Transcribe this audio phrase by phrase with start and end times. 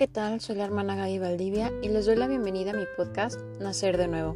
[0.00, 0.40] ¿qué tal?
[0.40, 4.08] Soy la hermana Gaby Valdivia y les doy la bienvenida a mi podcast Nacer de
[4.08, 4.34] Nuevo.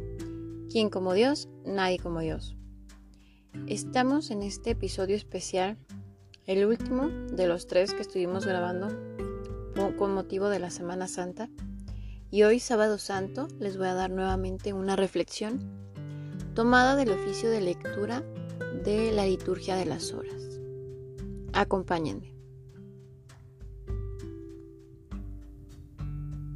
[0.71, 1.49] ¿Quién como Dios?
[1.65, 2.55] Nadie como Dios.
[3.65, 5.79] Estamos en este episodio especial,
[6.45, 8.89] el último de los tres que estuvimos grabando
[9.97, 11.49] con motivo de la Semana Santa.
[12.29, 15.59] Y hoy, sábado santo, les voy a dar nuevamente una reflexión
[16.53, 18.21] tomada del oficio de lectura
[18.83, 20.59] de la liturgia de las horas.
[21.53, 22.34] Acompáñenme.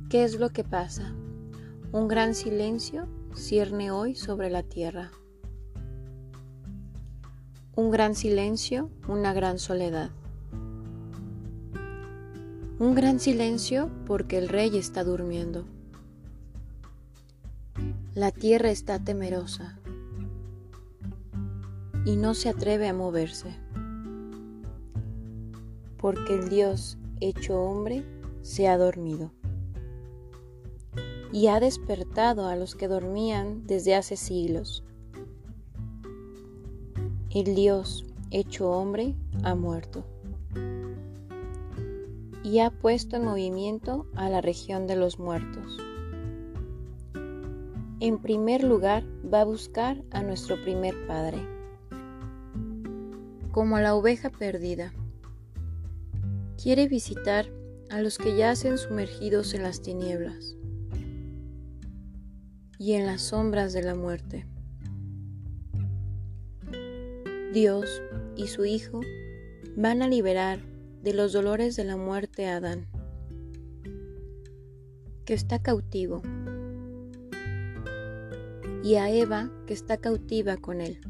[0.10, 1.14] ¿Qué es lo que pasa?
[1.92, 5.12] Un gran silencio cierne hoy sobre la tierra.
[7.76, 10.10] Un gran silencio, una gran soledad.
[12.80, 15.66] Un gran silencio porque el rey está durmiendo.
[18.16, 19.78] La tierra está temerosa
[22.04, 23.56] y no se atreve a moverse,
[26.00, 28.04] porque el Dios hecho hombre
[28.42, 29.32] se ha dormido
[31.32, 34.84] y ha despertado a los que dormían desde hace siglos.
[37.30, 40.04] El Dios, hecho hombre, ha muerto
[42.44, 45.78] y ha puesto en movimiento a la región de los muertos.
[48.00, 51.38] En primer lugar va a buscar a nuestro primer Padre,
[53.52, 54.94] como la oveja perdida.
[56.62, 57.52] Quiere visitar
[57.90, 60.56] a los que yacen sumergidos en las tinieblas
[62.80, 64.48] y en las sombras de la muerte.
[67.54, 68.02] Dios
[68.38, 69.02] y su Hijo
[69.76, 70.60] van a liberar
[71.04, 72.88] de los dolores de la muerte a Adán,
[75.26, 76.24] que está cautivo,
[78.82, 81.02] y a Eva, que está cautiva con él.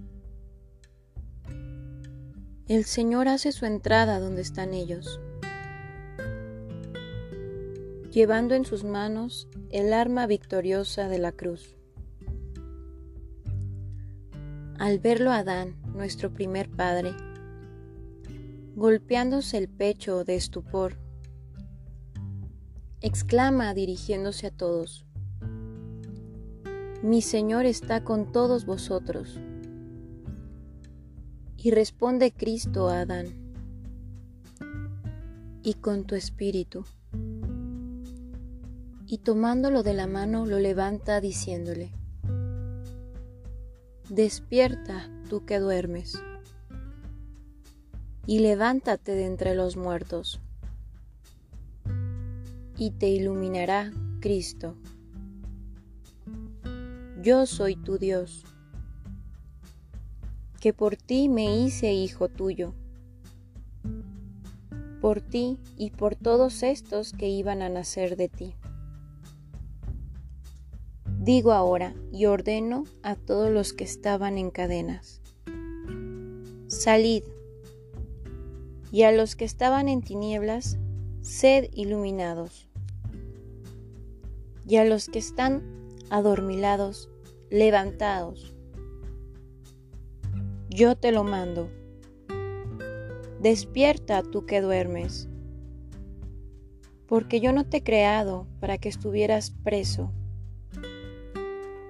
[2.67, 5.20] El Señor hace su entrada donde están ellos
[8.19, 11.77] llevando en sus manos el arma victoriosa de la cruz.
[14.77, 17.13] Al verlo Adán, nuestro primer padre,
[18.75, 20.97] golpeándose el pecho de estupor,
[22.99, 25.05] exclama dirigiéndose a todos,
[27.01, 29.39] Mi Señor está con todos vosotros.
[31.55, 33.27] Y responde Cristo a Adán,
[35.63, 36.83] y con tu espíritu
[39.11, 41.92] y tomándolo de la mano lo levanta diciéndole,
[44.08, 46.21] Despierta tú que duermes,
[48.27, 50.39] y levántate de entre los muertos,
[52.77, 54.75] y te iluminará Cristo.
[57.23, 58.45] Yo soy tu Dios,
[60.59, 62.75] que por ti me hice hijo tuyo,
[65.02, 68.53] por ti y por todos estos que iban a nacer de ti.
[71.30, 75.22] Digo ahora y ordeno a todos los que estaban en cadenas,
[76.66, 77.22] salid,
[78.92, 80.80] y a los que estaban en tinieblas,
[81.22, 82.67] sed iluminados,
[84.67, 85.62] y a los que están
[86.10, 87.12] adormilados,
[87.52, 88.56] levantados.
[90.67, 91.70] Yo te lo mando.
[93.40, 95.30] Despierta tú que duermes,
[97.06, 100.11] porque yo no te he creado para que estuvieras preso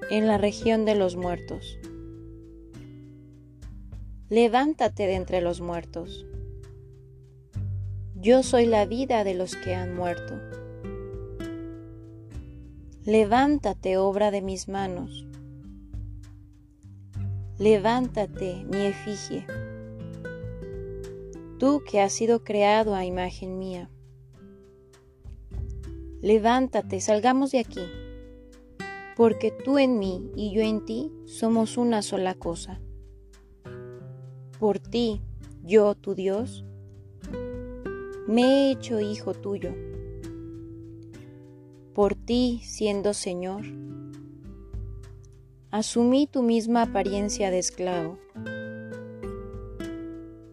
[0.09, 1.77] en la región de los muertos.
[4.29, 6.25] Levántate de entre los muertos.
[8.15, 10.39] Yo soy la vida de los que han muerto.
[13.05, 15.25] Levántate, obra de mis manos.
[17.57, 19.45] Levántate, mi efigie.
[21.59, 23.89] Tú que has sido creado a imagen mía.
[26.21, 27.98] Levántate, salgamos de aquí
[29.19, 32.79] porque tú en mí y yo en ti somos una sola cosa.
[34.61, 35.21] Por ti,
[35.61, 36.63] yo, tu Dios,
[38.29, 39.75] me he hecho hijo tuyo.
[41.93, 43.65] Por ti, siendo Señor,
[45.69, 48.17] asumí tu misma apariencia de esclavo.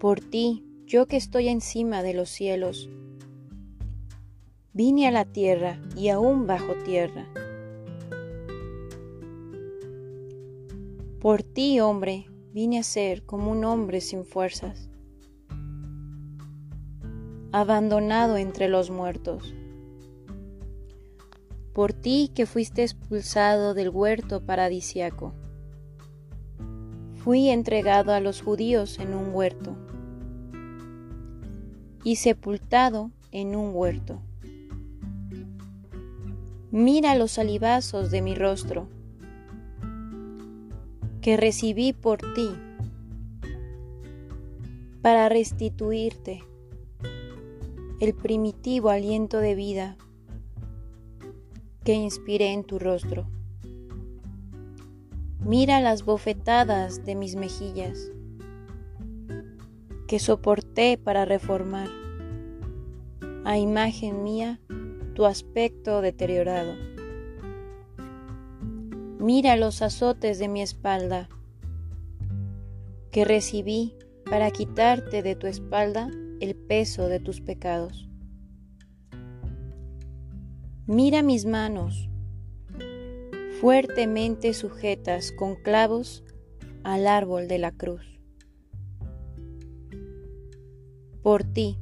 [0.00, 2.90] Por ti, yo que estoy encima de los cielos,
[4.72, 7.28] vine a la tierra y aún bajo tierra
[11.26, 14.88] Por ti, hombre, vine a ser como un hombre sin fuerzas,
[17.50, 19.52] abandonado entre los muertos.
[21.72, 25.34] Por ti que fuiste expulsado del huerto paradisiaco,
[27.16, 29.76] fui entregado a los judíos en un huerto
[32.04, 34.20] y sepultado en un huerto.
[36.70, 38.86] Mira los salivazos de mi rostro
[41.26, 42.50] que recibí por ti
[45.02, 46.44] para restituirte
[47.98, 49.96] el primitivo aliento de vida
[51.82, 53.26] que inspiré en tu rostro.
[55.40, 58.12] Mira las bofetadas de mis mejillas
[60.06, 61.88] que soporté para reformar
[63.44, 64.60] a imagen mía
[65.14, 66.95] tu aspecto deteriorado.
[69.26, 71.28] Mira los azotes de mi espalda
[73.10, 76.08] que recibí para quitarte de tu espalda
[76.38, 78.08] el peso de tus pecados.
[80.86, 82.08] Mira mis manos,
[83.60, 86.22] fuertemente sujetas con clavos
[86.84, 88.20] al árbol de la cruz.
[91.24, 91.80] Por ti,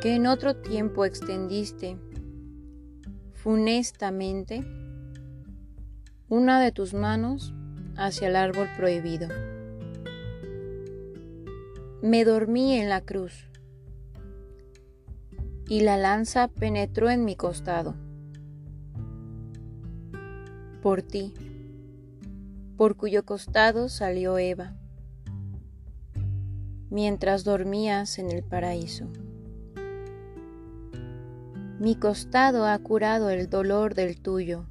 [0.00, 1.98] que en otro tiempo extendiste
[3.34, 4.64] funestamente
[6.30, 7.52] una de tus manos
[7.96, 9.26] hacia el árbol prohibido.
[12.02, 13.48] Me dormí en la cruz
[15.68, 17.96] y la lanza penetró en mi costado.
[20.80, 21.34] Por ti,
[22.76, 24.76] por cuyo costado salió Eva,
[26.90, 29.08] mientras dormías en el paraíso.
[31.80, 34.69] Mi costado ha curado el dolor del tuyo.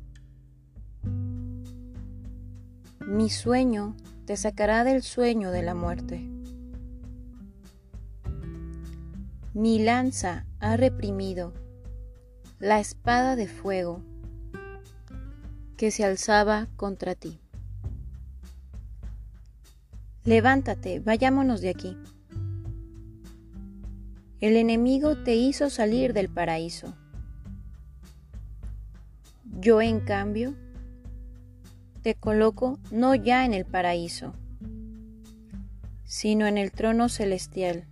[3.09, 6.29] Mi sueño te sacará del sueño de la muerte.
[9.55, 11.51] Mi lanza ha reprimido
[12.59, 14.03] la espada de fuego
[15.75, 17.39] que se alzaba contra ti.
[20.23, 21.97] Levántate, vayámonos de aquí.
[24.39, 26.93] El enemigo te hizo salir del paraíso.
[29.45, 30.53] Yo, en cambio,
[32.01, 34.33] te coloco no ya en el paraíso,
[36.05, 37.85] sino en el trono celestial.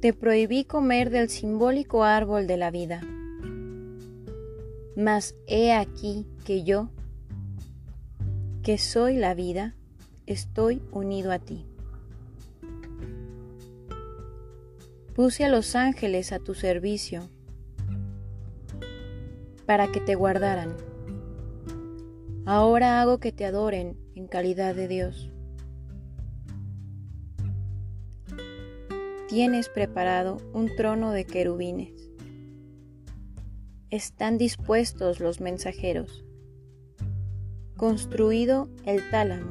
[0.00, 3.00] Te prohibí comer del simbólico árbol de la vida.
[4.96, 6.90] Mas he aquí que yo,
[8.62, 9.74] que soy la vida,
[10.26, 11.66] estoy unido a ti.
[15.14, 17.28] Puse a los ángeles a tu servicio
[19.64, 20.74] para que te guardaran.
[22.46, 25.30] Ahora hago que te adoren en calidad de Dios.
[29.28, 32.10] Tienes preparado un trono de querubines.
[33.88, 36.22] Están dispuestos los mensajeros.
[37.78, 39.50] Construido el tálamo.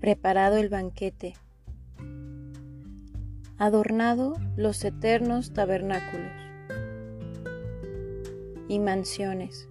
[0.00, 1.34] Preparado el banquete
[3.60, 6.32] adornado los eternos tabernáculos
[8.68, 9.69] y mansiones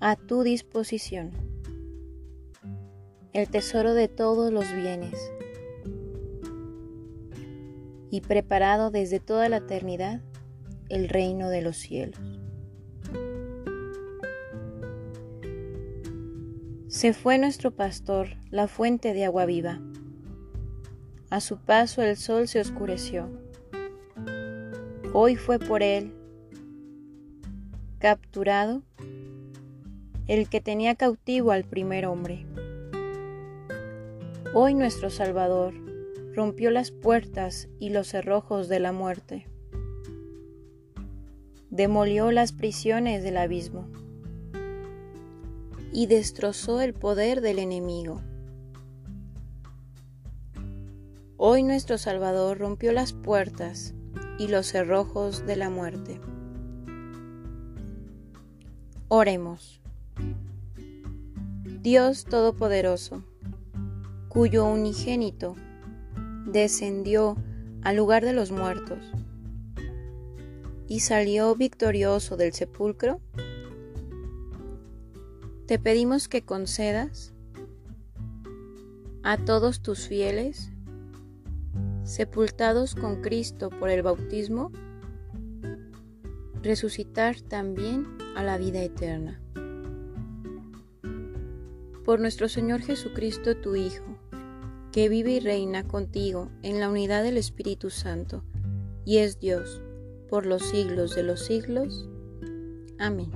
[0.00, 1.30] a tu disposición,
[3.32, 5.14] el tesoro de todos los bienes
[8.10, 10.20] y preparado desde toda la eternidad
[10.88, 12.18] el reino de los cielos.
[16.88, 19.80] Se fue nuestro pastor, la fuente de agua viva
[21.30, 23.30] a su paso el sol se oscureció.
[25.12, 26.12] Hoy fue por él
[28.00, 28.82] capturado
[30.30, 32.46] el que tenía cautivo al primer hombre.
[34.54, 35.74] Hoy nuestro Salvador
[36.36, 39.48] rompió las puertas y los cerrojos de la muerte.
[41.70, 43.88] Demolió las prisiones del abismo
[45.92, 48.20] y destrozó el poder del enemigo.
[51.38, 53.94] Hoy nuestro Salvador rompió las puertas
[54.38, 56.20] y los cerrojos de la muerte.
[59.08, 59.79] Oremos.
[61.82, 63.24] Dios Todopoderoso,
[64.28, 65.56] cuyo unigénito
[66.44, 67.38] descendió
[67.80, 68.98] al lugar de los muertos
[70.88, 73.22] y salió victorioso del sepulcro,
[75.64, 77.32] te pedimos que concedas
[79.22, 80.72] a todos tus fieles
[82.04, 84.70] sepultados con Cristo por el bautismo,
[86.60, 88.06] resucitar también
[88.36, 89.39] a la vida eterna.
[92.10, 94.02] Por nuestro Señor Jesucristo, tu Hijo,
[94.90, 98.42] que vive y reina contigo en la unidad del Espíritu Santo,
[99.04, 99.80] y es Dios
[100.28, 102.08] por los siglos de los siglos.
[102.98, 103.30] Amén.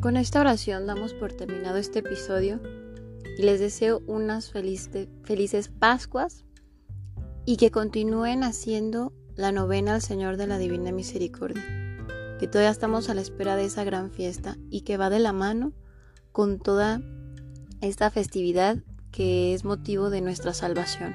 [0.00, 2.62] Con esta oración damos por terminado este episodio
[3.36, 6.46] y les deseo unas felices Pascuas
[7.44, 11.81] y que continúen haciendo la novena al Señor de la Divina Misericordia,
[12.42, 15.32] que todavía estamos a la espera de esa gran fiesta y que va de la
[15.32, 15.72] mano
[16.32, 17.00] con toda
[17.80, 18.78] esta festividad
[19.12, 21.14] que es motivo de nuestra salvación.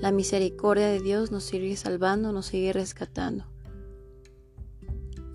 [0.00, 3.44] La misericordia de Dios nos sigue salvando, nos sigue rescatando.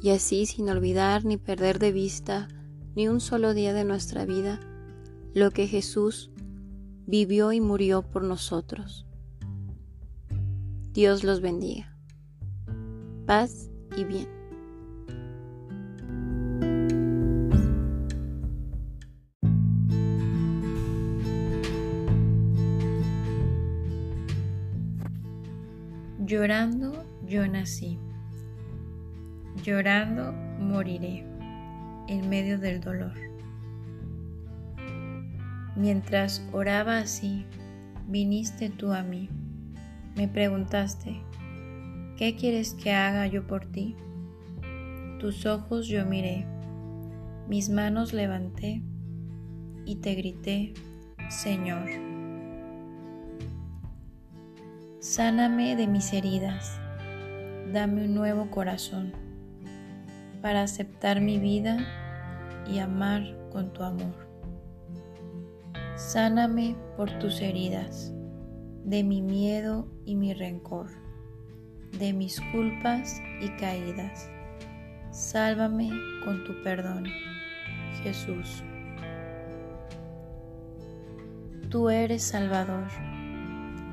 [0.02, 2.50] Y así, sin olvidar ni perder de vista
[2.94, 4.60] ni un solo día de nuestra vida,
[5.34, 6.30] lo que Jesús
[7.06, 9.06] vivió y murió por nosotros.
[10.92, 11.98] Dios los bendiga.
[13.26, 14.28] Paz y bien.
[26.26, 28.00] Llorando yo nací,
[29.64, 31.24] llorando moriré
[32.08, 33.14] en medio del dolor.
[35.76, 37.46] Mientras oraba así,
[38.08, 39.30] viniste tú a mí.
[40.16, 41.22] Me preguntaste,
[42.18, 43.96] ¿qué quieres que haga yo por ti?
[45.20, 46.46] Tus ojos yo miré,
[47.48, 48.82] mis manos levanté
[49.86, 50.74] y te grité,
[51.30, 51.90] Señor.
[55.00, 56.80] Sáname de mis heridas,
[57.72, 59.14] dame un nuevo corazón
[60.42, 61.78] para aceptar mi vida
[62.68, 64.28] y amar con tu amor.
[65.96, 68.14] Sáname por tus heridas,
[68.84, 71.05] de mi miedo y mi rencor,
[72.00, 74.30] de mis culpas y caídas.
[75.12, 75.90] Sálvame
[76.24, 77.06] con tu perdón,
[78.04, 78.64] Jesús.
[81.70, 82.88] Tú eres Salvador.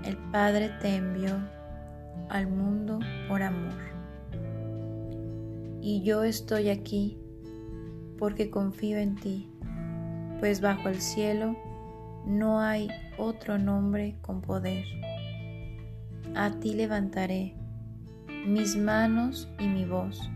[0.05, 1.39] El Padre te envió
[2.29, 3.75] al mundo por amor.
[5.81, 7.19] Y yo estoy aquí
[8.19, 9.49] porque confío en ti,
[10.39, 11.57] pues bajo el cielo
[12.25, 14.85] no hay otro nombre con poder.
[16.35, 17.57] A ti levantaré
[18.45, 20.31] mis manos y mi voz,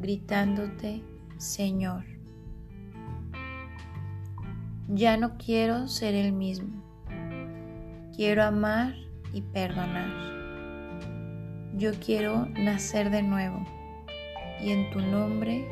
[0.00, 1.02] gritándote,
[1.38, 2.04] Señor.
[4.88, 6.82] Ya no quiero ser el mismo.
[8.14, 8.94] Quiero amar
[9.32, 10.32] y perdonar.
[11.74, 13.64] Yo quiero nacer de nuevo
[14.62, 15.66] y en tu nombre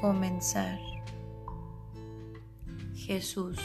[0.00, 0.78] comenzar.
[2.94, 3.58] Jesús.